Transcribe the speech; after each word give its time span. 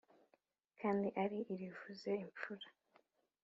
kandi 0.79 1.07
ari 1.23 1.39
irivuze 1.53 2.09
imfura. 2.23 2.67